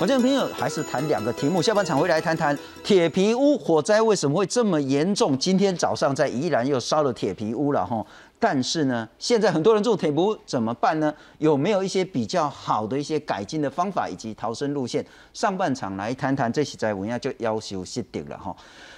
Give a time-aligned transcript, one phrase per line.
[0.00, 5.36] 我这朋友还是谈两个题目，下半场回来谈谈铁皮屋火灾为什么会这么严重？
[5.36, 8.06] 今天早上在宜兰又烧了铁皮屋了哈。
[8.38, 11.12] 但是呢，现在很多人住铁皮屋怎么办呢？
[11.38, 15.04] 有没有一些比较好的一些改进的方法以及逃生路线？
[15.32, 18.54] 上半场来谈谈，这期在文亚就要求熄定了哈。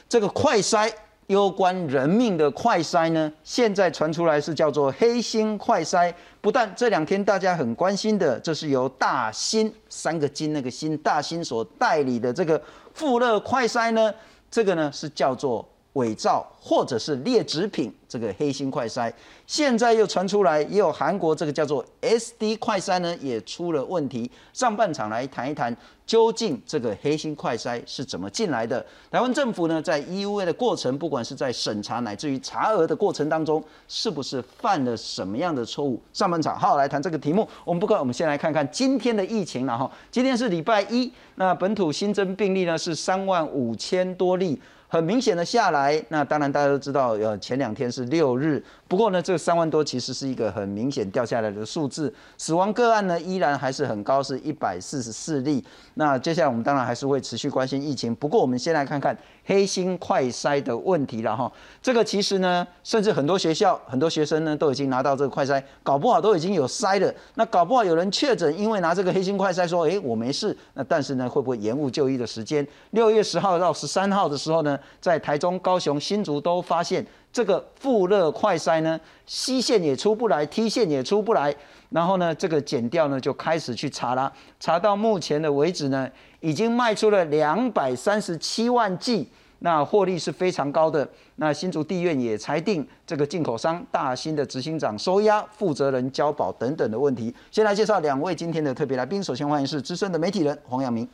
[0.07, 0.93] 这个快筛
[1.31, 6.13] 攸关人命的快筛呢，现在传出来是叫做黑心快筛。
[6.41, 12.61] 不但这两天大家很关心的，这是由大新三个金那个新大新所代理的这个
[12.93, 14.13] 富乐快筛呢，
[14.51, 15.65] 这个呢是叫做。
[15.95, 19.13] 伪造或者是劣质品，这个黑心快筛，
[19.47, 24.31] 现在又传出来，也有韩国这个叫做 SD 快筛呢，也出了问题。
[24.53, 28.85] 上半场来谈一谈，究竟这个黑心快筛是怎么进来的？
[29.11, 36.01] 台湾政府呢，在 EUA 的过程，不管是在审查乃至于查核的过程当中，是不是犯了什么样的错误？
[36.13, 37.49] 上半场好来谈这个题目。
[37.65, 44.61] 我们不管，我们先来看看今天的疫情然后今天是礼拜一，那本土新增病例呢是三万五千多例。
[44.93, 48.63] 很明显的下来，那当然大家都知道，呃，前两天是六日。
[48.91, 52.13] 不过呢，这三万多其实是一个很明显掉下来的数字。
[52.37, 55.65] 死亡个案呢依然还是很高，是一百四十四例。
[55.95, 58.13] 那接下来我们当然还是会持续关心疫情。
[58.17, 61.51] 不过我们先来看看黑心快筛的问题了哈。
[61.81, 67.15] 这个其实呢，甚至很多学校、很多学生呢都已经拿到这个快筛，搞不好都已经有筛了。
[67.37, 70.57] 那搞不好有人确诊，因为拿这个黑心快筛说，哎，我没事。
[70.75, 72.67] 那但是呢，会不会延误就医的时间？
[72.91, 77.07] 六月十号到十三号的时候呢，在台中、高雄、新竹都发现。
[77.33, 81.55] 这个富乐快筛呢，C 线也出不来，T 线也出不来，
[81.91, 89.29] 然后呢，这个减掉呢就开始去查啦，查到目前的为止呢，已经卖出了两百三十七万剂，
[89.61, 91.09] 那获利是非常高的。
[91.37, 97.33] 那新竹地院也裁定这个进口商大新的执行长收押，负责人交保等等的问题。
[97.53, 101.09] 先来介绍两位今天的特别来宾，首先欢迎是资深的媒体人黄阳明。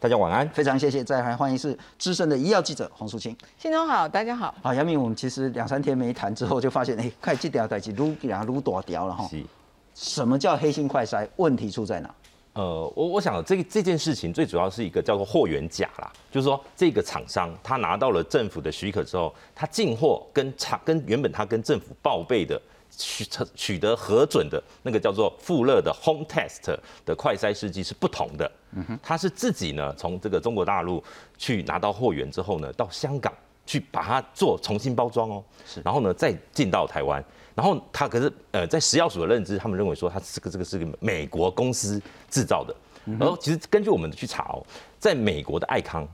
[0.00, 1.02] 大家晚安，非常谢谢。
[1.02, 3.36] 再来欢迎是资深的医药记者黄淑清。
[3.58, 4.54] 新中好，大家好。
[4.62, 9.26] 好，杨明，我们其实两三天没谈之后，就发现哎，快这条代志撸两撸多条了哈。
[9.26, 9.42] 是。
[9.94, 11.28] 什么叫黑心快筛？
[11.34, 12.14] 问题出在哪？
[12.52, 22.60] 呃，我我想这这件事情最主要是一个叫做货源假啦，就是说这个厂商他拿到了政府的许可之后，他进货跟厂跟原本他跟政府报备的。
[22.98, 26.76] 取取得核准的那个叫做富勒的 Home Test
[27.06, 28.50] 的快筛试剂是不同的，
[29.00, 31.02] 他是自己呢从这个中国大陆
[31.38, 33.32] 去拿到货源之后呢，到香港
[33.64, 35.44] 去把它做重新包装哦，
[35.84, 44.66] 然后呢再进到台湾，然后他可是呃在食药署的认知，他们认为说他这个这个是个美国公司制造的，然后其实根据我们去查哦，
[44.98, 46.04] 在美国的爱康，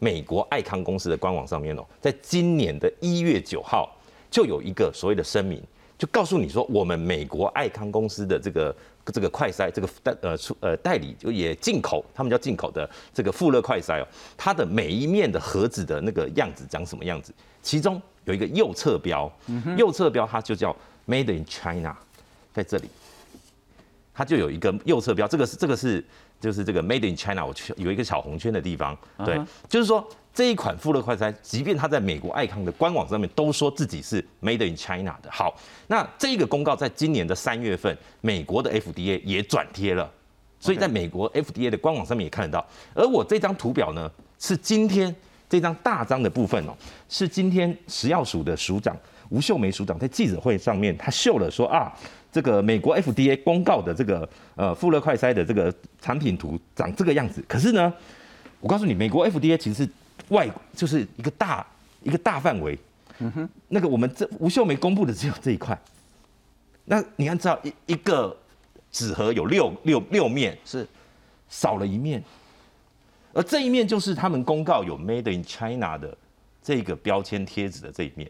[0.00, 3.88] 美国爱康公司的官网上面哦，在今年的一月九号
[4.28, 5.62] 就有一个所谓的声明。
[6.02, 8.74] 就告诉你说，我们美国爱康公司的这个
[9.04, 17.32] 这个快筛，这个代呃出呃代理就也进口，他们叫进口的这个富乐快筛哦，它的每一面的盒子的那个样子长什么样子？
[17.62, 19.32] 其中有一个右侧标，
[19.76, 20.74] 右侧标它就叫
[21.06, 21.96] Made in China，
[22.52, 22.88] 在这里，
[24.12, 26.04] 它就有一个右侧标，这个是这个是
[26.40, 30.04] 就是这个 Made in China，我去有一个小红圈的地方，对，就是说。
[30.34, 35.30] 这一款富乐快餐，即便它在美国爱康的官网上面都说自己是 Made in China 的。
[35.30, 35.54] 好，
[35.88, 40.10] 那这个公告在今年的三月份，美国的 FDA 也转贴了，
[40.58, 42.66] 所以在美国 FDA 的官网上面也看得到。
[42.94, 45.14] 而我这张图表呢，是今天
[45.50, 46.74] 这张大张的部分哦，
[47.10, 48.96] 是今天食药署的署长
[49.28, 51.92] 吴秀梅署长在记者会上面他秀了说啊，
[52.32, 55.70] 这个美国 FDA 公告的这个呃富勒快筛的这个
[56.00, 57.44] 产品图长这个样子。
[57.46, 57.92] 可是呢，
[58.60, 59.86] 我告诉你，美国 FDA 其实。
[60.32, 61.64] 外就是一个大
[62.02, 62.76] 一个大范围，
[63.20, 65.78] 嗯哼，那个我们这吴秀梅公布的只有这一块，
[66.86, 68.36] 那你看知道一一个
[68.90, 70.86] 纸盒有六六六面是
[71.48, 72.22] 少了一面，
[73.32, 76.16] 而这一面就是他们公告有 Made in China 的
[76.62, 78.28] 这个标签贴纸的这一面，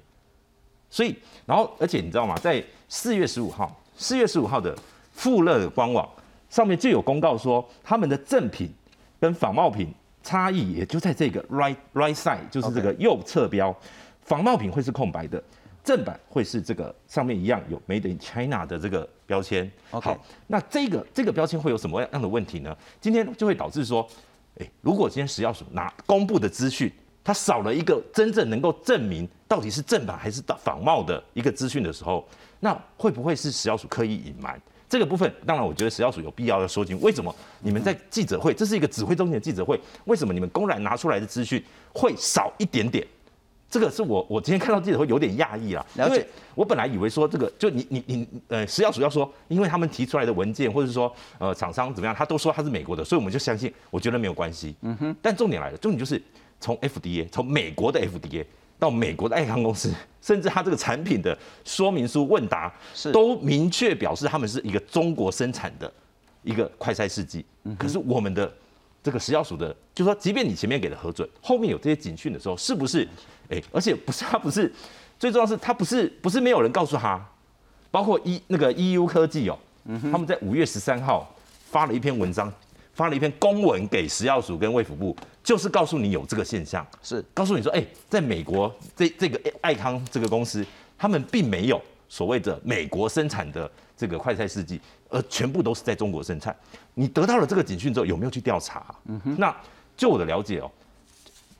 [0.91, 1.17] 所以
[1.47, 2.37] 然后而且你知道吗？
[2.37, 4.77] 在四月十五号四月十五号的
[5.15, 6.09] 富乐的官网
[6.51, 8.71] 上面就有公告说他们的正品
[9.19, 9.93] 跟仿冒品。
[10.23, 13.75] 差异也就在这个 right right side，就是这个右侧标，
[14.23, 15.43] 仿冒品会是空白的，
[15.83, 19.71] 正版会是这个上面一样有 Made in China 的这个标签。
[19.91, 20.17] 好，
[20.47, 22.77] 那这个这个标签会有什么样的问题呢？
[23.01, 24.09] 今天就会导致说，
[24.59, 26.93] 诶，如果今天食药署拿公布的资讯，
[27.25, 32.27] 它少了一个真正能够证明到底是正版还是仿冒的一个资讯的时候，
[32.61, 34.61] 那会不会是食药署刻意隐瞒？
[34.93, 43.03] 这个部分，当然，我觉得食药署有必要要说清，为什么你们在记者会，这是一个指挥中心的记者会，为什么你们公然拿出来的资讯会少一点点？
[43.71, 46.27] 这个是我我今天看到记者会有点讶异啦，因为。
[46.55, 54.75] 我本来以为说这个就你你你呃食药署要说，因为他们提出来的文件或者是说呃厂商怎么样，他都说他是美国的，所以我们就相信，我觉得没有关系。
[54.83, 55.17] 嗯哼。
[55.23, 56.23] 但重点来了，重点就是
[56.61, 58.45] 从 FDA 从美国的 FDA
[58.83, 65.91] 到美国的爱康公司， 甚至他这个产品的说明书问答是都明确表示他们是一个中国生产的
[66.43, 67.45] 一个快筛试剂。
[67.79, 68.53] 可是我们的
[69.01, 73.07] 这个食药署的，就说即便你前面给的核准，后面有这些警讯的时候，是不是？
[73.51, 74.73] 哎，而且不是他不是，
[75.17, 77.25] 最重要是他不是不是没有人告诉他，
[77.93, 79.57] 包括 E 那个 EU 科技哦，
[80.11, 81.33] 他们在五月十三号
[81.71, 82.53] 发了一篇文章，
[82.93, 90.65] 发了一篇公文给食药署跟卫福部，就是告诉你有这个现象，是告诉你说，哎，在美国这这个爱康这个公司，
[90.99, 96.55] 他们并没有所谓的美国生产的这个快餐试剂，而全部都是在中国生产。
[96.95, 98.95] 你得到了这个警讯之后，有没有去调查？
[99.07, 99.55] 嗯哼，那
[99.97, 100.71] 就我的了解哦。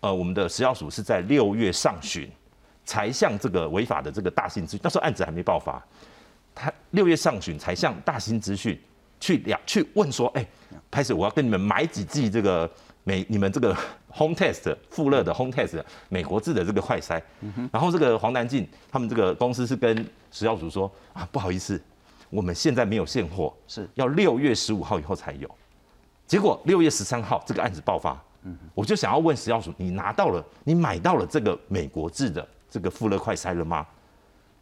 [0.01, 2.29] 呃，我们的食药署是在六月上旬
[2.85, 5.83] 才向这个违法的这个大型资讯，那时候案子还没爆发，
[6.55, 8.79] 他六月上旬才向大型资讯
[9.23, 10.45] 去了去问说，哎，
[10.91, 12.69] 开始我要跟你们买几剂这个
[13.05, 13.73] 美你们这个
[14.13, 17.23] home test 富勒的 home test 美国制的这个快筛，
[17.71, 21.81] 然后这个黄南进他们这个公司是跟食药署说啊，不好意思，
[22.31, 23.89] 我们现在没有现货，是。
[23.95, 25.49] 要六月十五号以后才有，
[26.27, 28.21] 结果六月十三号这个案子爆发。
[28.75, 33.87] 我就想要问食药署，你拿到了，你买到了这个美国制的这个富勒快筛了吗？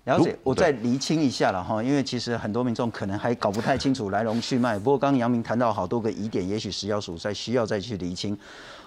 [0.05, 4.79] 了解，我再厘清一下了哈，因为其实很多民众可能还搞不太清楚来龙去脉。
[4.79, 8.37] 不过刚刚杨明谈到好多个疑点，也许食药署在需要再去厘清。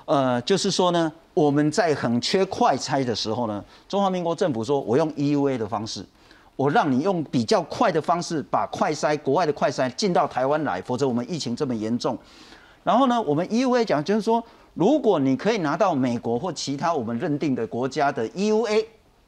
[0.06, 6.04] 呃，就是说呢，我们在很缺快筛的时候呢，中华民国政府说我用 EUA 的方式，
[6.56, 12.18] 我让你用比较快的方式把快筛国外的快筛进到台湾来，否则我们疫情这么严重。
[12.83, 14.44] 然后呢，我们 EUA 讲就是说。
[14.75, 18.83] 如果你可以拿到美国或其他我们认定的国家的 EUA，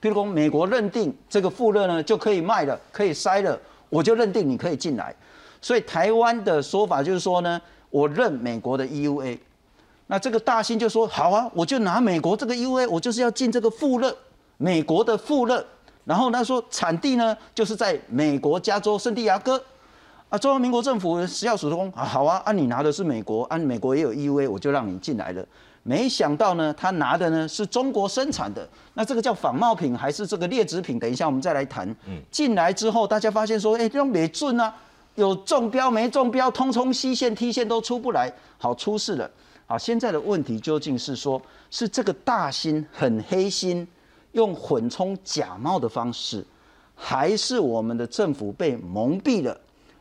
[0.06, 3.60] 譬如说美国认定这个富乐呢就可以卖了，可以塞了，
[3.90, 5.12] 我就认定你可以进来。
[5.60, 7.60] 所以台湾的说法就是说呢，
[7.90, 9.40] 我认美国的 EUA。
[10.06, 14.16] 那这个大兴就说好啊，我就拿美国这个 EUA，我就是要进这个富乐，
[14.57, 15.66] 美国的富乐。
[16.04, 19.60] 然后他说产地呢就是在美国加州圣地亚哥。
[20.30, 25.44] 啊，中华民国政府食药署说啊，好啊，啊你拿的是美国，啊美国也有 EUA，我就让你进来了。
[25.87, 30.97] 没想到呢，他拿的呢是中国生产的，那这个叫仿冒品还是这个劣质品？
[30.97, 31.87] 等一下我们再来谈。
[32.07, 34.73] 嗯，进来之后，大家发现说，哎，这种没准啊，
[35.13, 39.29] 有中标没中标，通通西线、T 线都出不来，好出事了。
[39.67, 41.39] 好，现在的问题究竟是说，
[41.69, 43.87] 是这个大新很黑心，
[44.31, 46.43] 用混充假冒的方式，
[46.95, 49.55] 还是我们的政府被蒙蔽了？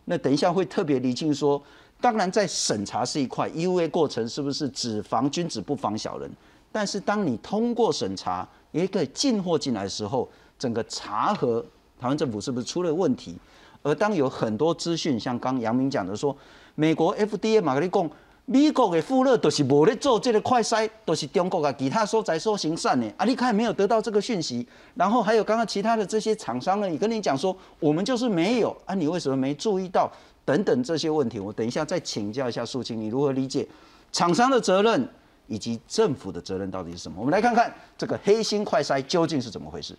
[0.07, 1.63] 那等一下会特别厘清说，
[2.05, 6.31] 当然在审查是一块，EUA 过程是不是只防君子不防小人？
[6.71, 10.29] 但是当你通过审查，也可以进货进来的时候，
[10.59, 11.65] 整个查核
[11.99, 13.39] 台湾政府是不是出了问题？
[13.83, 16.37] 而当有很多资讯，像刚杨明讲的说，
[16.75, 18.11] 美国 FDA 马格利贡。
[18.47, 23.11] 美国的富勒都是无咧做这个快筛，都是中国啊其他所在所行善的。
[23.17, 30.13] 啊，你看没有得到这个讯息，然后还有刚刚其他的这些厂商呢，你跟你讲说我们就是没有啊，你为什么没注意到？
[30.45, 33.67] 等等这些问题，我等一下再请教一下苏青，你如何理解
[34.13, 35.09] 厂商的责任
[35.47, 37.17] 以及政府的责任到底是什么？
[37.19, 39.97] 我们来看看这个黑心快筛究竟是怎么回事。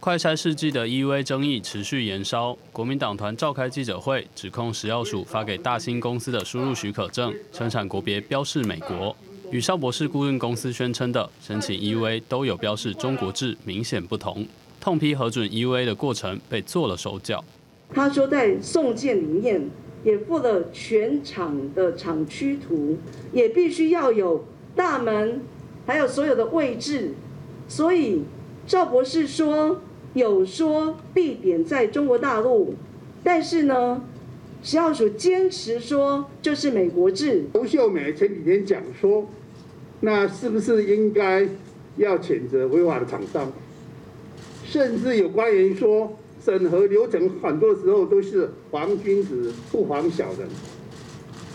[0.00, 9.14] 快筛试剂的 EUA 争议持续延烧，国民党团召开记者会，指控食药署发给大兴公司的输入许可证生产国别标示美国，
[9.50, 14.46] 与邵博士顾问公司宣称的申请 EUA 都有标示中国制明显不同，
[14.80, 17.44] 痛批核准 EUA 的过程被做了手脚。
[17.92, 19.68] 他说在送件里面
[20.04, 22.98] 也附了全厂的厂区图，
[23.32, 24.44] 也必须要有
[24.74, 25.40] 大门，
[25.86, 27.12] 还有所有的位置，
[27.68, 28.22] 所以
[28.66, 29.80] 赵博士说。
[30.12, 32.74] 有说地点在中国大陆，
[33.22, 34.02] 但是呢，
[34.60, 37.44] 食药署坚持说就是美国制。
[37.54, 39.28] 吴秀美前几天讲说，
[40.00, 41.46] 那是不是应该
[41.96, 43.52] 要谴责违法的厂商？
[44.64, 50.48] 甚至有官员说，审核流程很多时候都是防君子不防小人。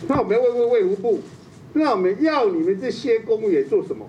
[0.07, 1.19] 那我们要问问卫福部，
[1.73, 4.05] 那我们要你们这些公务员做什么？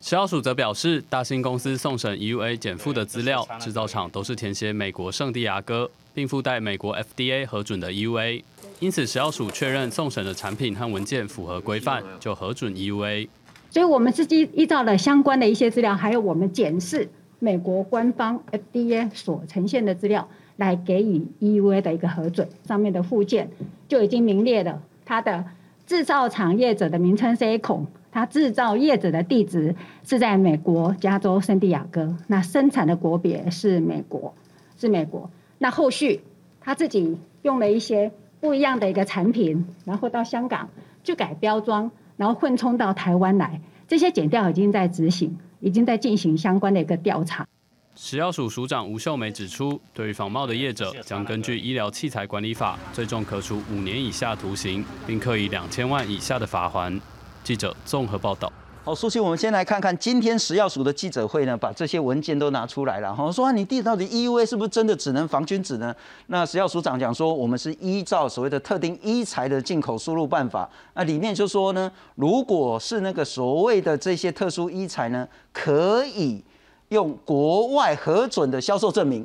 [0.00, 8.42] 食药署则表示，大兴公司送审 EUA 减负的资料，制造厂都是填写美国圣地亚哥，并附带美国 FDA 核准的 EUA，
[8.78, 13.28] 因此食药署确认送审的产品和文件符合规范，就核准 EUA。
[13.68, 17.06] 所以我们是依依照了相关的一些资料，还有我们检视
[17.40, 22.48] 美国官方 FDA 所呈现的资料，来给予 EUA 的一个核准。
[22.64, 23.50] 上面的附件
[23.88, 25.44] 就已经名列了它的
[25.86, 27.86] 制造厂业者的名称 C 孔。
[28.12, 34.34] 它制造业者的地址是在美国加州圣地亚哥，那生产的国别是美国，
[34.76, 35.30] 是美国。
[35.58, 36.20] 那后续
[36.60, 40.68] 他自己用了一些不一样的一个产品，然后到香港
[41.04, 47.46] 就改标装，然后混充到台湾来，这些检调已经在执行，已经在进行相关的一个调查。
[47.94, 56.98] 食药署署长吴秀梅指出，对于仿冒的业者，将根据医疗器材管理法，最重可处五年以下徒刑，并科以两千万以下的罚款。
[57.44, 58.50] 记者综合报道。
[58.82, 63.14] 好，苏琪，我们先来看看今天食药署的记者会呢，把这些文件都拿出来了。
[63.14, 65.94] 哈，说你地到底 EUA 是不是真的只能防君子呢？
[66.28, 70.66] 那食药署长讲说，我们是依照所谓的特定医材的进口输入办法。
[70.94, 76.42] 那里面就说呢，如果是那个所谓的这些特殊医材呢，可以。
[76.88, 79.24] 用国外核准的销售证明，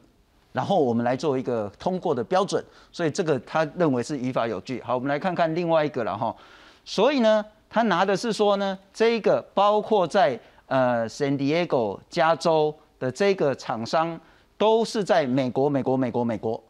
[0.51, 4.79] 然后我们来做一个通过的标准，所以这个他认为是依法有据。
[4.85, 6.35] 好，我们来看看另外一个了哈。
[6.83, 7.43] 所以呢，
[7.75, 14.17] 他拿的是说呢，这个包括在呃 San Diego 加州的这个厂商
[14.57, 16.63] 都是在美国，美国，美国，美国。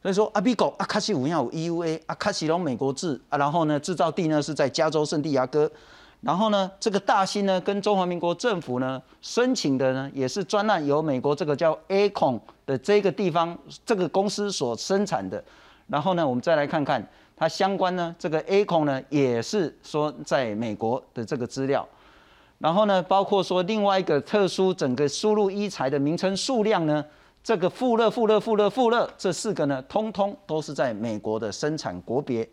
[0.00, 5.68] 所以说阿比狗阿卡西五要有 EUA，阿卡西龙美国制啊，然后呢制造地呢是在加州圣地亚哥。
[6.20, 15.42] 然后呢，这个大兴呢，跟中华民国政府呢申请的呢，也是专案由美国这个叫 A 孔的这个地方这个公司所生产的。
[15.88, 17.04] 然后呢，我们再来看看
[17.36, 21.86] 它相关呢，这个 A 孔呢也是说在美国的这个资料。
[22.58, 27.04] 然后呢，包括说另外一个特殊整个输入医材的名称数量呢，
[27.42, 32.48] 这个富勒、富勒、富勒、富勒这四个呢，通通都是在美国的生产国别。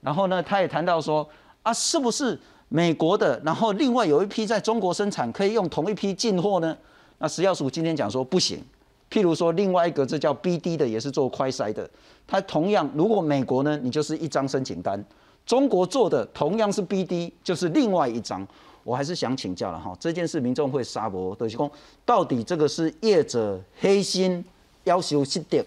[0.00, 1.28] 然后呢，他也谈到说
[1.62, 2.38] 啊，是不是？
[2.70, 6.76] 美国的，然后另外有一批在中国生产，可以用同一批进货呢？
[7.16, 8.62] 那食药署今天讲说不行。
[9.10, 11.88] 譬如说另外一个，这叫 BD 的，也是做快筛的，
[12.26, 14.98] 它同样如果美国呢，你就是一张申请单；
[15.46, 18.46] 中国做的同样是 BD，就是另外一张。
[18.84, 21.70] 我还是想请教了哈，这件事民众会杀博德西公，
[22.04, 24.44] 到底这个是业者黑心
[24.84, 25.64] 要求失点，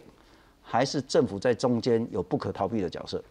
[0.62, 3.24] 还是政府在中间有不可逃避的角色？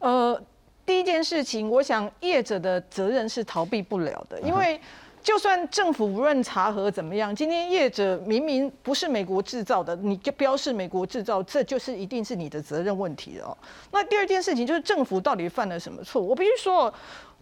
[0.00, 0.40] 呃。
[0.86, 4.78] 第一件事情，我想业者的责任是逃避不了的，因为
[5.24, 13.56] 就算政府无论查核怎么样，今天业者明明不是美国制造的，你就标示美国制造，这就是一定是你的责任问题哦。
[13.90, 16.20] 那第二件事情就是政府到底犯了什么错？
[16.20, 16.92] 我必须说。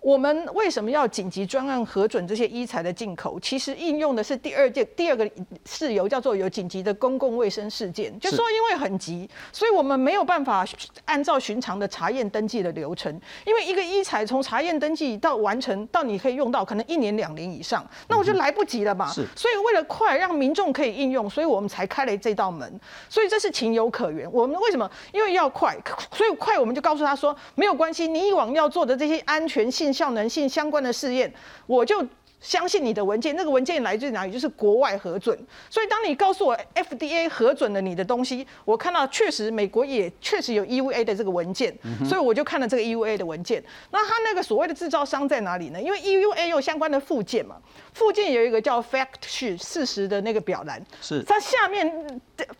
[0.02, 3.38] 我们为什么要紧急专案核准这些医材的进口？
[3.38, 5.30] 其实应用的是第二件第二个
[5.64, 8.12] 事由，叫做有紧急的公共卫生事件。
[8.18, 10.66] 就说因为很急，所以我们没有办法
[11.04, 13.12] 按照寻常的查验登记的流程。
[13.46, 19.06] 因为一个医材从查验登记到完成到你可以用到，可能一年两年以上，那我就来不及了嘛。
[19.08, 19.24] 是。
[19.36, 22.80] 所以为了快让民众可以应用，所以我们才开了这道门。
[23.08, 24.28] 所以这是情有可原。
[24.32, 24.90] 我们为什么？
[25.12, 25.76] 因为要快，
[26.12, 29.91] 所以快我们就告诉他说没有关系，你以往要做的这些安全性。
[29.92, 31.32] 效能性相关的试验，
[31.66, 32.06] 我就。
[32.42, 34.32] 相信你的文件，那个文件来自哪里？
[34.32, 35.38] 就是国外核准。
[35.70, 41.72] 所以当你告诉我 FDA 核准了你的东西，我看到确实美国也确实有 EUA 的这个文件，
[42.04, 43.62] 所以我就看了这个 EUA 的文件。
[43.90, 45.80] 那他那个所谓的制造商在哪里呢？
[45.80, 47.56] 因为 EUA 有相关的附件嘛，
[47.94, 51.88] 附件有一个叫 fact sheet 事实的那个表栏，是它下面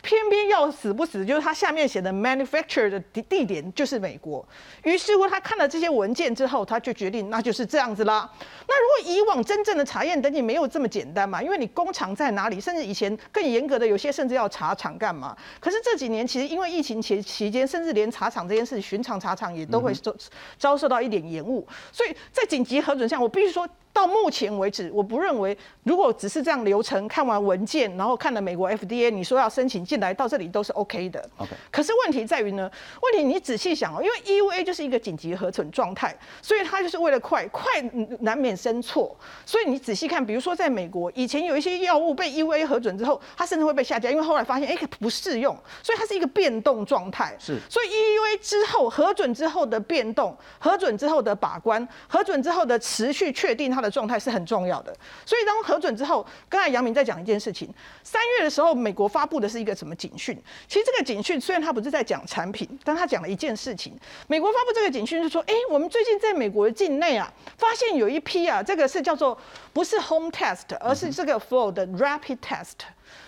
[0.00, 4.46] 偏偏要死不死，就是它下面写的 manufacture 的地地点就是美国。
[4.84, 8.30] 于是乎他看了这些文件之后，他就决定那就是这样子啦。
[8.68, 11.42] 那如果以往真正的查验登记没有这么简单嘛？
[11.42, 15.36] 因为你工厂在哪里，甚至以前更严格的，有些甚至要查厂干嘛？
[15.60, 20.14] 可是这几年其实因为疫情期期间，甚至连查厂这件事，寻常查厂也都会遭
[20.58, 21.66] 遭受到一点延误。
[21.90, 23.68] 所以在紧急核准下，我必须说。
[23.92, 31.20] 到目前为止，我不认为，如果只是这样流程，看完文件，然后看了美国 FDA，你说要申请进来，到这里都是 OK 的。
[31.36, 31.50] OK。
[31.70, 32.70] 可是问题在于呢，
[33.02, 34.16] 问题你仔细想哦，因为
[34.56, 37.70] EUA 就是一个紧急核准状态，所以它就是为了快，快
[38.20, 39.14] 难免生错。
[39.44, 47.36] 所以你仔细看，比如说在美国，以前有一些药物被 EUA 核准之后，它甚至会被下架，因为后来发现哎不适用，所以它是一个变动状态。
[47.38, 47.58] 是。
[47.68, 53.81] 所以 EUA 之后核准之后的变动，核准之后的把关，核准之后的持续确定它。
[53.82, 54.96] 的状态是很重要的，
[55.26, 57.68] 所以当核准之后，刚才杨明在讲一件事情，
[58.04, 60.40] 三月的时候，美国发布的是一个什么警讯？
[60.68, 63.98] 其实这个警讯虽然他不是在讲产品，但他讲了一件事情。
[64.28, 69.36] 美国发布这个警讯是说，哎，我们最近在美国的境内啊，发现有一批啊，这个是叫做
[69.72, 72.74] 不是 home test，而是这个 flow 的 rapid test。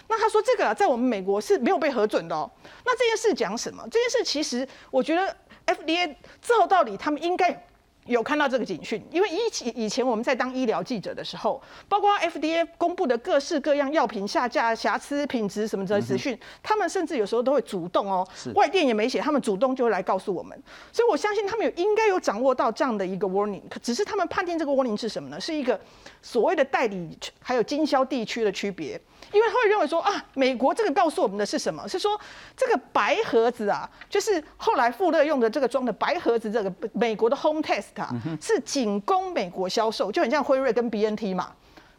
[0.08, 2.50] 那他说这个在我们美国是没有被核准的哦。
[2.84, 3.82] 那这件事讲什么？
[3.90, 7.66] 这件事其实我觉得 FDA 之后到底他们应该。
[8.06, 20.60] 有看到这个警讯，因为以前以前我们在当医疗记者的时候，包括 FDA 公布的各式各样药品下架、瑕疵、品质什么的资讯，他们甚至有时候都会主动哦，外电也没写，他们主动就会来告诉我们。
[20.92, 25.40] 所以我相信他们有应该有掌握到这样的一个 warning，可只是他们判定这个 warning 是什么呢？
[25.40, 25.80] 是一个
[26.24, 28.98] 所谓的代理还有经销地区的区别。
[29.32, 31.86] 因为他会认为说啊，美国这个告诉我们的是什么？
[31.88, 32.18] 是说
[32.56, 41.52] 这个白盒子啊，就是后来富勒用的这个装的白盒子，这个美国的 Home Test 啊，是仅供美国销售，就很像辉瑞跟 BNT 嘛。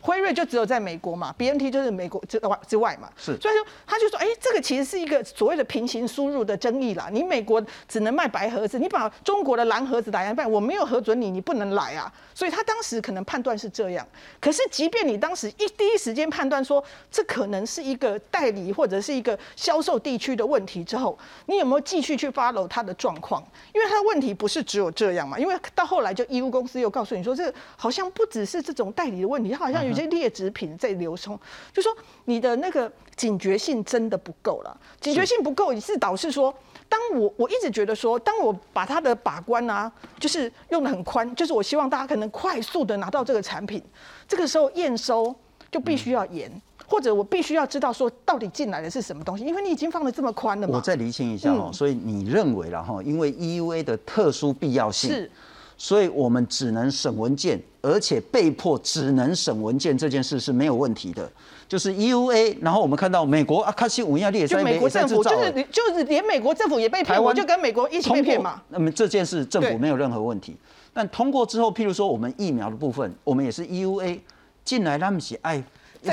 [0.05, 7.09] 辉瑞就只有在美国嘛，B N T 就是美国之外之外嘛，是，所以说他就说，哎，这个其实是一个所谓的平行输入的争议啦。
[7.11, 12.13] 你美国只能卖白盒子，你把中国的蓝盒子打下来，我没有核准你，你不能来啊。
[12.35, 14.07] 所以他当时可能判断是这样。
[14.39, 23.43] 可是即便你当时一第一时间判断说这可能是一个代理或者是一个销售地区的问题之后，你有没有继续去 follow 他的状况？
[23.73, 25.39] 因为他的问题不是只有这样嘛。
[25.39, 29.94] 因为到后来就义乌公司又告诉你说，这好像不只是这种代理的问题，他好像有。
[29.95, 31.39] 些劣质品在流通，
[31.73, 31.91] 就说
[32.25, 34.77] 你的那个警觉性真的不够了。
[34.99, 36.53] 警觉性不够，也是导致说，
[36.87, 43.81] 当我我一直觉得说，当我把它的把关啊，就是用的很宽，就是我希望大家可能快速的拿到这个产品，
[44.27, 45.33] 这个时候验收
[45.71, 46.51] 就必须要严，
[46.87, 50.75] 或者我必须要知道说到底进来的是什么东西，因为你已经放的这么宽了嘛。
[50.75, 55.31] 我再厘清一下哦，所以你认为了哈，因为 EUA 的特殊必要性是。
[55.77, 61.31] 所以我们只能审文件，而且被迫只能审文件这件事是没有问题的。
[61.67, 68.61] 就是 EUA，然后我们看到美国阿卡西五亚列，就美国政府就是就是连美国政府也被骗，我就跟美国一起被骗嘛。
[68.69, 70.57] 那么这件事政府没有任何问题。
[70.93, 74.19] 但通过之后，譬如说我们疫苗的部分，我们也是 EUA
[74.63, 75.63] 进来，他们是爱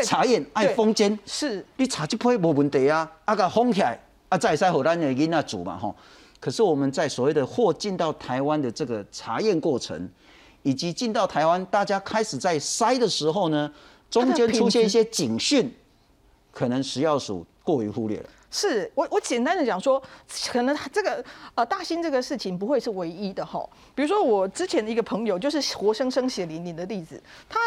[0.03, 3.99] 查验爱封监，是你查就不会没问题啊，啊个封起来
[4.29, 5.95] 啊再使荷兰的囡仔煮嘛吼。
[6.41, 10.09] 可是我们在所谓的货进到台湾的这个查验过程，
[10.63, 13.73] 以及进到台湾，大家开始在筛的时候呢，
[14.11, 15.73] 中间出现一些警讯，
[16.51, 18.29] 可能食药署过于忽略了。
[18.51, 20.03] 是我我简单的讲说，
[20.51, 23.69] 可能这个呃大兴这个事情不会是唯一的哈。
[23.95, 27.59] 比如说我之前的一个朋友，就是活生生血淋淋的例子，他。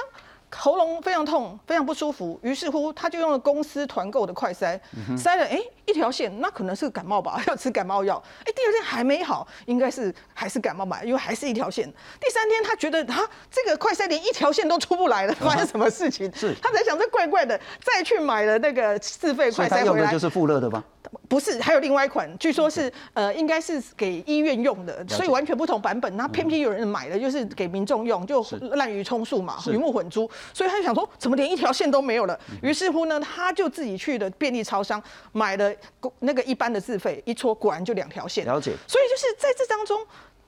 [0.51, 4.79] 喉咙非常痛，非常不舒服，于是乎他就用了公司团购的快塞，
[5.17, 8.21] 塞了哎一条线，那可能是感冒吧， 要吃感冒药。
[8.39, 11.85] 哎，第二天还没好，应该是还是感冒吧，因为还是一条线。
[12.19, 16.33] 第三天他觉得他，这个快塞连一条线都出不来了， 发生什么事情？
[16.35, 20.11] 是，他才想这怪怪的，再去买了那个自费快塞回来。
[20.11, 20.83] 就是富乐的吗？
[21.27, 26.15] 不是，还有另外一款，据说是呃，应该是给医院用的，所以完全不同版本。
[26.17, 28.41] 那偏偏有人买了，就是给民众用，就
[28.73, 30.29] 滥竽充数嘛，鱼目混珠。
[30.53, 32.39] 所以他就想说，怎么连一条线都没有了？
[32.61, 35.01] 于是乎呢，他就自己去的便利超商
[35.31, 35.73] 买了
[36.19, 38.45] 那个一般的自费，一戳果然就两条线。
[38.45, 38.71] 了解。
[38.87, 39.99] 所以就是在这当中。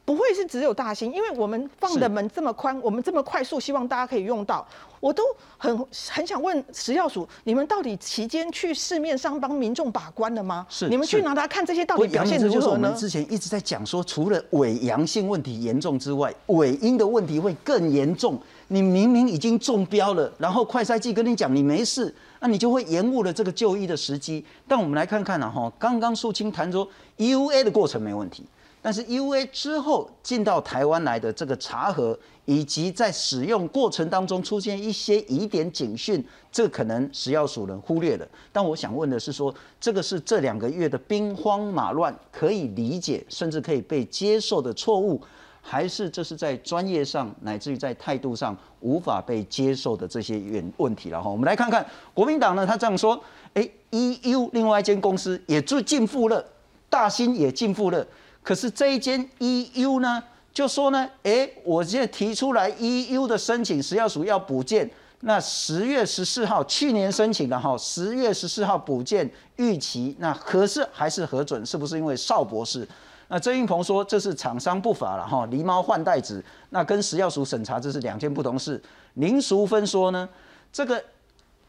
[0.08, 4.65] 不会是只有大兴，因为我们放的门这么宽，我们这么快速，希望大家可以用到。
[5.02, 5.22] 我都
[5.58, 10.65] 很很想问食药署，你们到底期间去市面上帮民众把关了吗？
[10.70, 12.54] 是，你们去拿它看这些到底表现如何呢？
[12.54, 18.39] 就是我们之前一直在讲说，除了伪阳性问题严重之外，伪阴的问题会更严重。
[18.70, 24.46] 你明明已经中标了，然后快筛剂跟你讲你没事，那你就会延误了这个就医的时机。
[24.70, 28.46] 但我们来看看呢，哈，刚刚素清谈说 EUA 的过程没问题。
[28.82, 38.26] 但是 U A 之后进到台湾来的这个茶盒，以及在使用过程当中出现一些疑点警讯，这可能食药署人忽略了。
[38.54, 45.22] 但我想问的是，说这个是这两个月的兵荒马乱可以理解，甚至可以被接受的错误，
[45.62, 51.30] 还是这是在专业上乃至于在态度上无法被接受的这些原问题了哈？
[51.30, 53.22] 我们来看看国民党呢，他这样说：
[53.56, 56.46] 哎，E U 另外一间公司也做进富了，
[56.90, 58.08] 大兴也进富了。
[58.47, 72.88] 可是这一间 EU 呢，就说呢，哎，我现在提出来 EU 的申请，食药署要补件，那十月十四号去年申请的哈，十月十四号补件预期，那可是还是核准，是不是因为邵博士？
[73.27, 78.81] 那曾云鹏说这是厂商不法了哈，狸猫换袋子，那跟食药署审查这是两件不同事。
[79.15, 80.29] 林淑芬说呢，
[80.71, 81.03] 这个。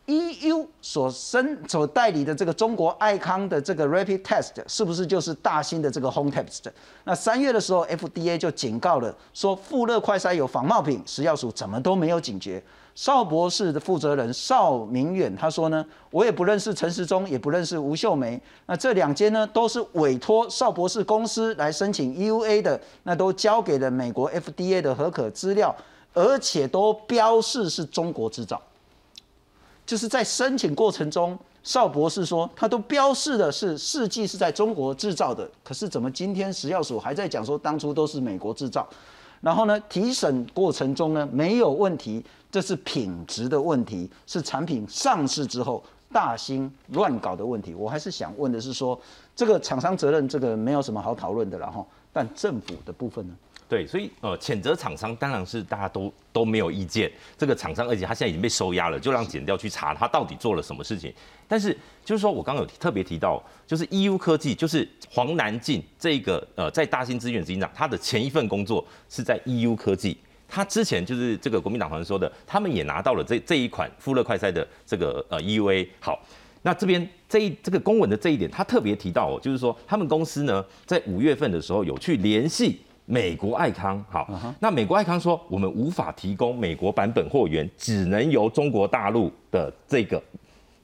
[0.08, 6.64] EU 所生所代理的这个中国爱康的这个 Rapid Test 是不是就是大兴的这个 Home Test？
[7.04, 12.62] 那三月的时候，FDA 就警告了，说富乐快筛有仿冒品，食药署怎么都没有警觉。
[12.94, 25.76] 邵博士的负责人邵明远他说呢，我也不认识陈时中，也不认识吴秀梅，那这两间呢都是委托邵博士公司来申请 EUA 的，那都交给了美国 FDA 的合可资料，
[26.14, 28.58] 而且都标示是中国制造。
[29.88, 38.86] 就是在申请过程中，邵博士说他都标示的是试剂是在中国制造的，可是怎么今天食药署还在讲说当初都是美国制造？
[39.40, 47.72] 然后呢，提审过程中呢没有问题，这是品质的问题，是产品上市之后大兴乱搞的问题。
[47.72, 49.00] 我还是想问的是说，
[49.34, 53.34] 这个厂商责任这个没有什么好讨论的了哈，但政府的部分呢？
[53.68, 57.12] 对，所以呃，谴责厂商当然是大家都都没有意见。
[57.36, 61.12] 这个厂商，而且他现在已经被收押了，就让检调去查他到底做了什么事情。
[61.46, 70.16] 但是就是说我刚刚有特别提到，就是 EU 科技，就是黄南进这个呃，在大兴资源执行长，他的前一份工作是在 EU 科技。
[70.48, 75.86] 他之前就是这个国民党团说的，他们也拿到了这这一款富乐快筛的这个呃 EUA。
[76.00, 76.18] 好，
[76.62, 82.80] 那这边这一这个公文的这一点，他特别提到哦，就是说他们公司呢在五月份的时候有去联系。
[83.10, 90.22] 美国爱康好，那美国爱康说我们无法提供美国版本货源，只能由中国大陆的这个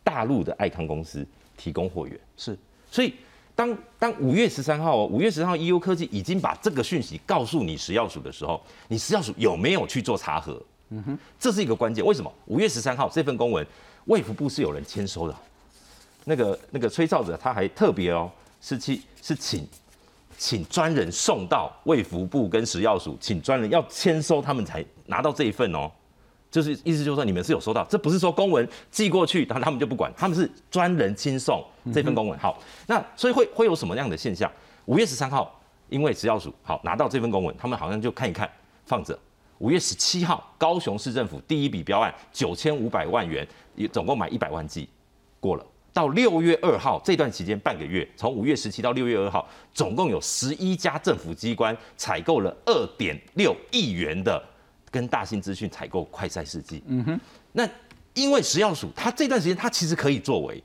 [0.02, 2.18] 大陆的爱康公司提供货源。
[2.38, 2.58] 是，
[2.90, 3.12] 所以
[3.54, 8.58] 当当五月十三号，五月十三号，EU 科技已经把这个讯息告诉你食药署的时候，
[8.88, 10.58] 你食药署有没有去做查核？
[10.88, 12.02] 嗯哼，这是一个关键。
[12.02, 12.32] 为什么？
[12.46, 13.66] 五月十三号这份公文，
[14.06, 15.36] 卫福部是有人签收的，
[16.24, 18.30] 那个那个吹哨者他还特别哦，
[18.62, 19.68] 是去是请。
[20.36, 25.90] 请专人送到卫福部跟食药署，请专人要签收，他们才拿到这一份哦。
[26.50, 32.38] 就是意思就是说，你们是有收到，这不是说公文寄过去，然后他们就不管，他们是专人亲送这份公文。
[32.38, 34.48] 好，那所以会会有什么样的现象？
[34.84, 38.48] 五月十三号，因为食药署好拿到这份公文，他们好像就看一看
[38.86, 39.18] 放着。
[39.58, 43.44] 五月十七号，高雄市政府第一笔标案九千五百万元，
[43.90, 44.88] 总共买一百万剂，
[45.40, 45.66] 过了。
[45.94, 54.42] 到六月二号这段期间半个月，从五月十七到六月二号，总共有十一家政府机关采购了二点六亿元的
[54.90, 56.82] 跟大新资讯采购快筛试剂。
[56.88, 57.20] 嗯哼，
[57.52, 57.66] 那
[58.12, 60.60] 因为食药署，它这段时间它其实可以作为，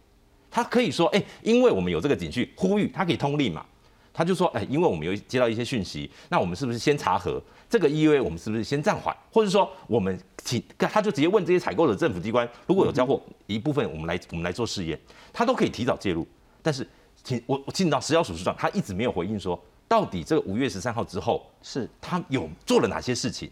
[0.49, 3.63] 它可以说，哎，因为我们有这个警讯呼吁，它可以通令嘛。
[4.11, 8.21] 他就说，哎，因为我们有接到一些讯息，那我们是不是先查核这个 EUA？
[8.23, 14.99] 我们是不是先暂缓，或者说我们请他就直接问这些采购的政府机关，如果有交货一部分，我们来我们来做试验，
[15.31, 16.27] 他都可以提早介入。
[16.61, 16.85] 但是，
[17.23, 23.49] 请我我进到食药署署长，他一直没有回应说，到底这个五月十三号之后，是他有做了哪些事情？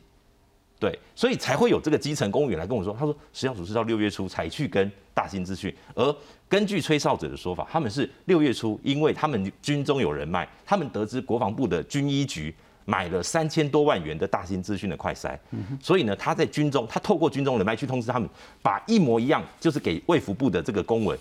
[0.80, 6.16] 对，所以才会有这个基层公务员来跟我说，他说食药署是到六月初才去跟大兴资讯，而
[6.48, 12.54] 根据吹哨者的说法，他们是六月初，因为他们军中有人脉，他们得知国防部的军医局
[12.90, 15.38] 买了三千多万元的大型资讯的快筛，
[15.82, 18.30] 所以呢，他在军中，他透过军中人脉去通知他们，
[18.62, 21.20] 把一模一样就是给卫福部的这个公文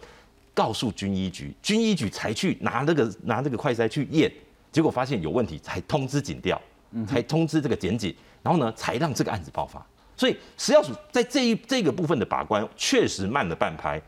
[0.55, 4.33] 告诉军医局，军医局才去拿那个拿那个快筛去验，
[4.70, 6.61] 结果发现有问题，才通知警调，
[7.05, 8.14] 才通知这个检警。
[8.44, 9.85] 然后呢，才让这个案子爆发。
[10.16, 14.00] 所以食药署在这一这个部分的把关确实慢了半拍。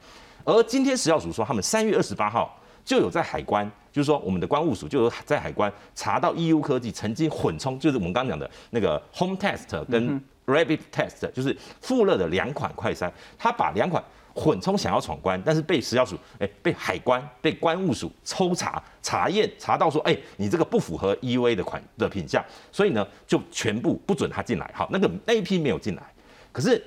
[0.45, 2.58] 而今天食药署说，他们三月二十八号
[2.89, 14.03] 就有在海关，就是说我们的关务署就有在海关查到 EU 科技曾经混充，就是我们刚刚讲的那个 Home Test 跟 Rabbit Test，就是富勒的两款快筛，他把两款。
[14.35, 24.71] 混充想要闯关，但是被食药署哎，被海关、被关务署抽查查验，查到说哎，你这个不符合 EUA 的款的品相，所以呢就全部不准他进来。
[24.73, 26.03] 好，那个那一批没有进来。
[26.53, 26.81] 可是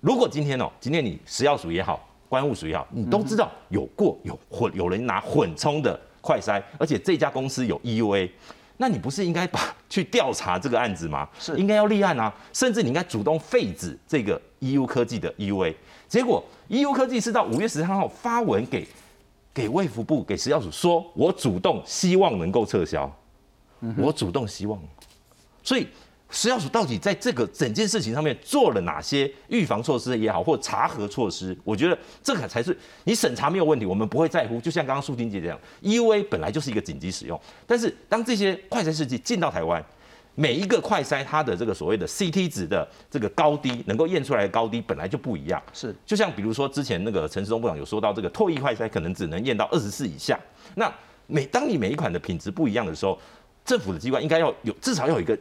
[0.00, 8.30] 如果今天哦，今天你食药署也好，关务署也好，你都知道有过有混有人拿混充的快筛，而且这家公司有 EUA，
[8.76, 11.28] 那你不是应该把去调查这个案子吗？
[11.38, 15.74] 是应该要立案啊，甚至你应该主动废止这个 EU 科技的 EUA。
[16.08, 18.86] 结果，EU 科技是到五月十三号发文给
[19.52, 23.10] 给卫福部、给食药署，说我主动希望能够撤销，
[23.96, 24.80] 我主动希望。
[25.62, 25.88] 所以，
[26.30, 31.56] 食药署到底在这个整件事情上面做了哪些预防措施也好，或查核措施？
[31.62, 34.60] 我觉得这个才是你审查没有问题，我们不会在乎。
[34.60, 39.84] 就像刚刚苏婷姐这样，EUA 本来就是一个紧急使用，但是当这些快筛试剂进到台湾。
[40.36, 45.62] 每一个快筛，它的这个所谓的 CT 值的这个高低，能够验出来的高低本来就不一样。
[45.72, 50.36] 是，就像比如说之前那个陈世忠部长有说到，这个唾液快筛可能只能验到二十四以下。
[50.74, 50.92] 那
[51.28, 53.16] 每当你每一款的品质不一样的时候，
[53.64, 55.38] 政府的机关应该要有至少要有一个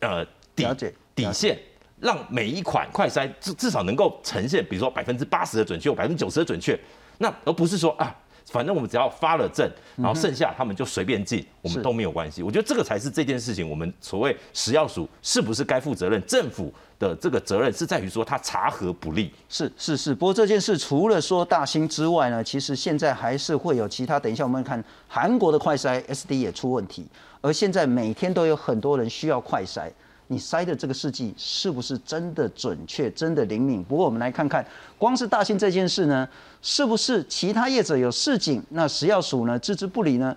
[0.00, 1.58] 呃底底线，
[2.00, 6.78] 让每一款快筛至至少能够呈现，比如说百分之八十的准确，百分之九十的准确。
[7.18, 8.14] 那而不是说啊。
[8.54, 12.40] 反正我们只要发了证，然后剩下他们就随便进，我们都没有关系。
[12.40, 16.24] 我觉得这个才是这件事情，我们所谓食药署是不是该负责任？
[16.24, 19.32] 政府的这个责任是在于说他查核不力。
[19.48, 24.20] 是是是，不过这件事除了说大兴之外呢，其实现在还是会有其他。
[24.20, 27.04] 等一下我们看韩国的快筛 SD 也出问题，
[27.40, 29.90] 而现在每天都有很多人需要快筛。
[30.28, 33.84] 你筛的这个试剂是不是真的准确、真的灵敏？
[33.84, 34.64] 不过我们来看看，
[34.96, 36.28] 光是大兴这件事呢，
[36.62, 40.34] 是不是其他业者有示警，那食药署呢置之不理呢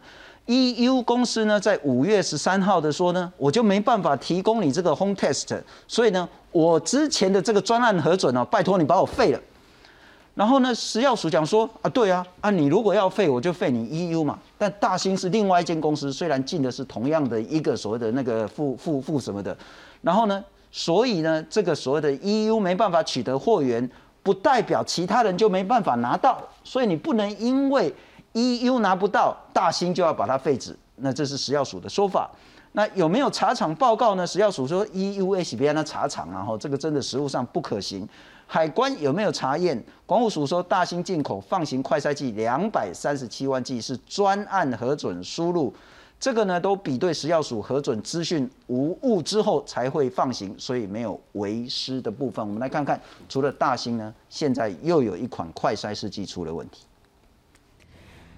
[0.47, 9.39] ？EU 公司呢，在五月十三号的说呢，我就没办法提供你这个 home test，所以呢，我之前的这个专案核准呢，拜托你把我废了。
[10.37, 14.37] 然后呢，食药署讲说啊，对啊，啊你如果要废，我就废你 EU 嘛。
[14.57, 19.57] 但大兴是另外一间公司，虽然进的是同样的一个所谓的那个副副副什么的，
[20.01, 23.89] 然后呢，所以呢，这个所谓的 EU 没办法取得货源，
[24.21, 27.93] 不代表其他人就没办法拿到，所以你不能因为。
[28.33, 32.29] EU 拿不到，大兴就要把它废止，那这是食药署的说法。
[32.73, 34.27] 那有没有查厂报告呢？
[34.27, 38.07] 食药署说 EU H B N 的查厂，然后这个真的实物上不可行。
[38.45, 39.81] 海关有没有查验？
[40.05, 45.73] 管务署说大兴进口放行快筛剂两百三十七万剂是专案核准输入，
[46.19, 52.45] 这个呢都比对食药署核准资讯无误之后才会放行，所以没有为失的部分。
[52.45, 56.83] 我们来看看，除了大兴呢，现在又有一款快筛试剂出了问题。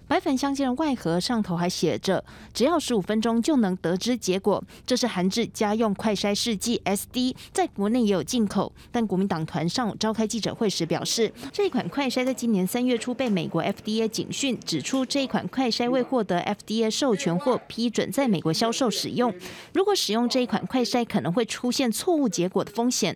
[0.09, 4.61] 白粉相间的外盒上头还写着，只要十五分钟就能得知结果。
[4.83, 8.73] 这是韩制家用快筛试剂 SD，在国内也有进口。
[8.91, 19.31] 但国民党团上午召开记者会时表示，这一款快筛在今年三月初被美国 FDA 警讯，指出这一款快筛未获得 FDA 授权或批准在美国销售使用。
[19.75, 23.15] 如果使用这一款快筛，可能会出现错误结果的风险。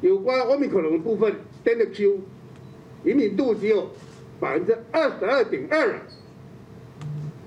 [0.00, 2.20] 有关欧米克隆的部分，Delta Q
[3.04, 3.92] 灵敏度只有
[4.40, 6.02] 百分之二十二点二。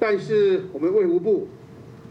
[0.08, 1.48] 但是我们卫福部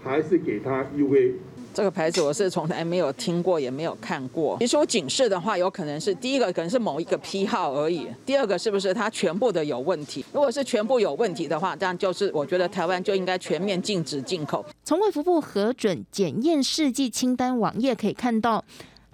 [0.02, 1.34] 还是给他 UV
[1.72, 4.56] 这个牌子，我是从来没有听过，也没有看过。
[4.58, 10.24] 你说警示的话，有可能是第一个可能是某一个批号而已，第二个是不是它全部的有问题？
[10.32, 14.64] 如果是全部有问题的话，这样就是我觉得台湾就应该全面禁止进口。
[14.82, 18.64] 从卫福部核准检验试剂清单网页可以看到。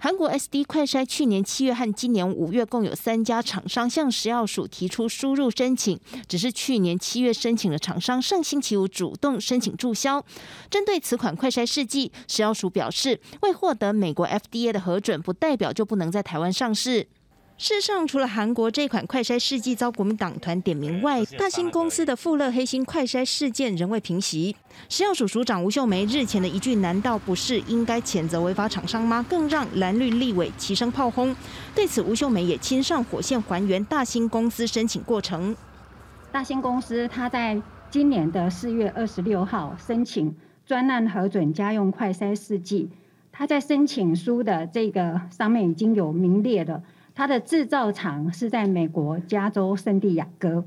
[0.03, 10.25] 韩国 SD 快筛去年七月和今年五月共有三家厂商向食药署提出输入申请，只是去年七月申请的厂商上星期五主动申请注销。
[10.71, 17.07] 针对此款快筛试剂，食药署表示，未获得美国 FDA 的核准，不代表就不能在台湾上市。
[17.61, 24.55] 事实上，除了韩国这款快筛试剂遭国民党团点名外，大兴公司的富勒黑心快筛事件仍未平息。
[24.89, 31.35] 食药署署长吴秀梅日前的一句“难道不是应该谴责违法厂商吗”，更让蓝绿立委齐声炮轰。
[31.75, 35.55] 对此，吴秀梅也亲上火线还原大兴公司申请过程。
[36.31, 42.89] 大兴公司他在今年的四月二十六号申请专案核准家用快筛试剂，
[43.31, 46.81] 他在申请书的这个上面已经有名列的。
[47.13, 50.63] 它的制造厂是在美国加州圣地亚哥。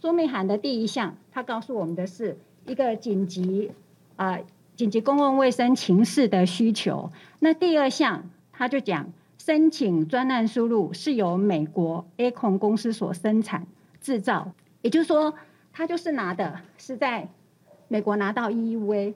[0.00, 3.72] 说明函的第一项，它告诉我们的是一个紧急
[4.16, 4.38] 啊
[4.76, 7.10] 紧急公共卫生情势的需求。
[7.40, 13.66] 那第二项，他就讲申请专案输入是由美国 A 控公司所生产
[14.00, 15.34] 制造，也就是说，
[15.72, 17.28] 他就是拿的是在
[17.88, 19.14] 美国拿到 EUV，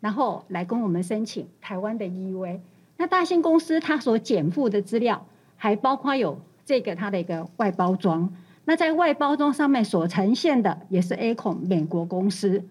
[0.00, 2.60] 然后来跟我们申请台湾的 EUV。
[2.96, 5.26] 那大兴公司它所减负的资料。
[5.62, 8.28] 还包括有这个它的一个外包装，
[8.64, 12.64] 那在外包装上面所呈现的也是 A 孔美国公司。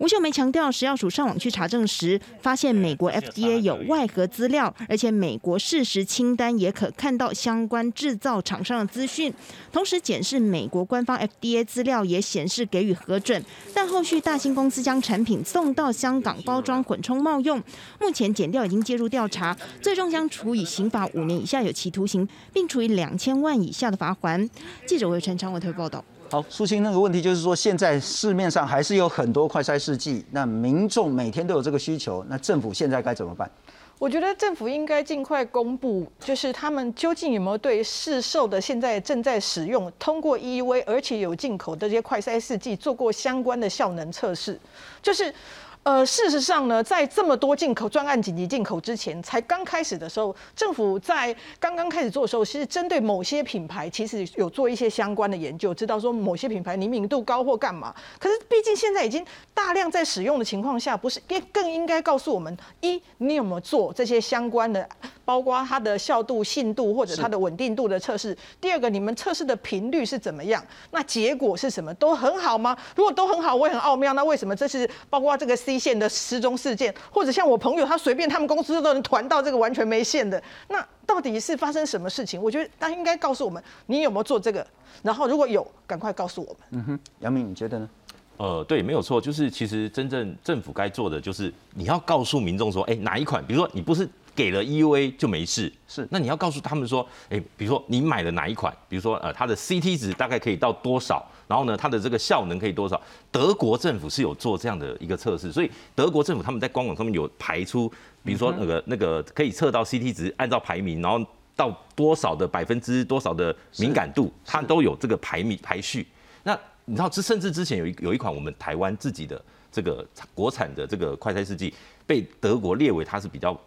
[0.00, 9.30] 吴秀梅强调，食药署上网去查证时，发现美国 FDA 有外核资料，而且美国事实清单也可看到相关制造厂商的资讯。
[9.70, 13.44] 同时检视美国官方 FDA 资料，也显示给予核准。
[13.74, 17.62] 但后续大兴公司将产品送到香港包装混充冒用，
[18.00, 24.48] 目前检调已经介入调查，最终将处以刑法五年以下有期徒刑，并处以两千万以下的罚款。
[24.86, 26.02] 记者魏传昌为特报道。
[26.30, 33.50] 好，苏青，那个问题就是说，现在市面上还是有很多快筛试剂，那民众每天都有这个需求，那政府现在该怎么办？
[33.98, 44.56] 我觉得政府应该尽快公布，就是他们究竟有没有对市售的现在正在使用、通过 EUV 而且有进口的这些快筛试剂做过相关的效能测试，
[45.02, 45.34] 就是。
[45.82, 57.94] 呃，事实上呢，在这么多进口专案紧急进口之前，才刚开始的时候，政府在刚刚开始做的时候，其实针对某些品牌，其实有做一些相关的研究，知道说某些品牌灵敏度高或干嘛。
[58.18, 64.86] 可是毕竟现在已经大量在使用的情况下，不是更更应该告诉我们：一，你有没有做这些相关的，
[65.30, 68.36] 包括它的效度、信度或者它的稳定度的测试？
[68.60, 70.60] 第二个，你们测试的频率是怎么样？
[70.90, 71.94] 那结果是什么？
[71.94, 72.76] 都很好吗？
[72.96, 74.12] 如果都很好，我也很奥妙。
[74.14, 82.42] 那为什么这是包括这个？C 线的失踪事件，或者像我朋友，他随便他们公司都能团到这个完全没线的，那到底是发生什么事情？
[82.42, 84.66] 我觉得他应该告诉我们，你有没有做这个？
[85.00, 86.56] 然后如果有，赶快告诉我们。
[86.72, 87.88] 嗯哼，杨明，你觉得呢？
[88.36, 93.46] 呃，对，没有错，就是其实真正政府该做的，就是你要告诉民众说，哎，哪一款？
[93.46, 95.72] 比如说你不是给了 EUA 就没事。
[95.86, 103.00] 是，那你要告诉他们说，哎，比如说你买了哪一款，比如说呃它的 CT 值大概可以到多少，然后呢它的这个效能可以多少？
[103.30, 107.88] 德国政府是有做这样的一个测试，所以德国政府他们在官网上面有排出，
[108.24, 111.24] 比如说那个那个可以测到 CT 值，按照排名，然后
[111.56, 116.06] 到多少的百分之多少的敏感度，它都有这个排名排序。
[116.42, 119.40] 那你知道，这甚至之前有一有一款我们台湾自己的
[119.70, 121.72] 这个国产的这个快筛试剂，
[122.06, 123.58] 被德国列为它是比较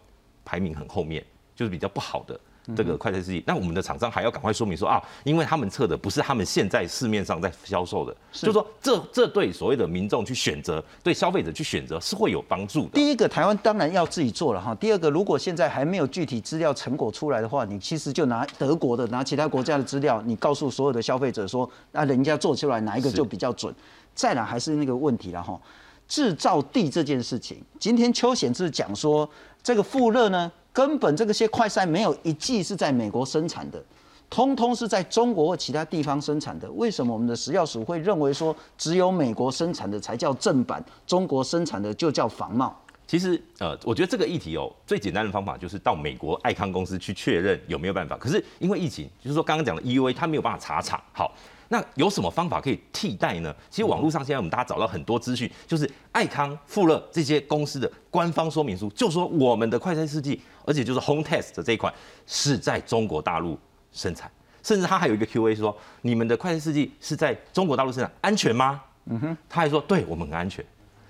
[0.44, 2.38] 排名很后面，就是比较不好的
[2.74, 3.44] 这个快餐试剂。
[3.46, 12.90] 那我们的厂商还要赶快说明说啊，因为他们测的不是他们现在市面上在销售的，就是说这这对所谓的民众去选择，对消费者去选择是会有帮助的。
[12.94, 14.74] 第一个，台湾当然要自己做了哈。
[14.74, 23.74] 第二个，如果现在还没有具体资料成果出来的话，你其实就拿德国的、拿其他国家的资料，你告诉所有的消费者说，那人家做出来哪一个就比较准。
[24.14, 25.60] 再来还是那个问题了哈，
[26.06, 29.28] 制造地这件事情，今天邱显志讲说，
[29.64, 33.82] 这个富乐呢，根本这个些快筛没有一剂是在美国生产的。
[34.28, 42.74] 通通是在中国或其他地方生产的，为什么我们的食药署会认为说只有美国生产的才叫正版，中国生产的就叫仿冒？
[43.06, 48.16] 其实，呃，我觉得这个议题哦，最简单的方法就是到美国爱康公司去确认有没有办法。
[48.16, 51.00] 可是因为疫情，就是说刚刚讲的 EUA，它没有办法查厂。
[51.12, 51.32] 好，
[51.68, 53.54] 那有什么方法可以替代呢？
[53.70, 61.92] 其实网络上现在我们大家找到很多资讯，就是爱康、富乐这些公司的官方说明书，就说我们的快餐试剂，而且就是 Home Test 的这一款
[62.26, 63.58] 是在中国大陆
[63.92, 64.30] 生产，
[64.62, 68.82] 甚至它还有一个 Q&A 说，你们的快餐试剂是在中国大陆生产，安全吗？
[69.06, 70.64] 嗯哼，他还说，对我们很安全。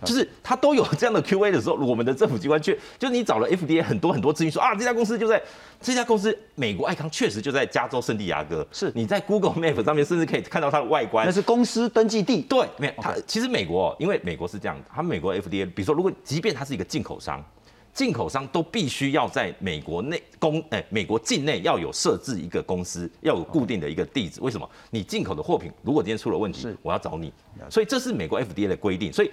[0.05, 5.43] 就是他都有这样的 Q&A 的时候，我们的政府机关却就是你找了 FDA 很多很多资讯说啊，这家公司就在
[5.81, 12.43] 这家公司美国爱康确实就在加州圣地亚哥，是你在 Google Map 上面甚至可以看到它的外观，那是公司登记地。
[12.43, 17.45] 对，没有它其实美国因为美国是这样，他们美国 FDA，比如说如果即便它是一个进口商，
[17.93, 24.41] 进口商都必须要在美国内公哎美国境内要有设置一个公司，要有固定的一个地址。
[24.41, 24.69] 为什么？
[24.91, 27.33] 你进口的货品如果今天出了问题，是我要找你，
[27.71, 29.31] 所以这是美国 FDA 的规定，所以。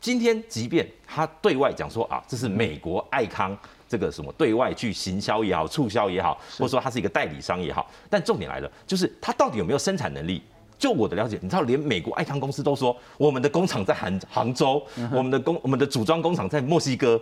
[0.00, 10.42] 今天，即便他对外讲说啊，这是美国爱康这个什么对外去行销也好、促销也好，或者说他是一个代理商也好，但重点来了，就是他到底有没有生产能力？
[10.78, 14.82] 就我的了解，你知道，连美国爱康公司都说，我们的工厂在杭杭州，
[15.12, 17.20] 我们的工我们的组装工厂在墨西哥。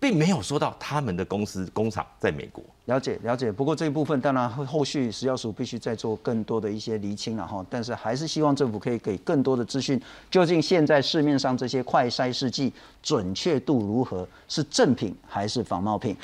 [0.00, 2.62] 并没有说到他们的公司工厂在美国。
[2.86, 7.64] 了解了解，不过这一部分当然后后续食药署必须再做更多的一些厘清了哈。
[7.68, 16.16] 但是还是希望政府可以给更多的资讯，究竟现在市面上这些快筛试剂准确度如何，是正品还是仿冒品？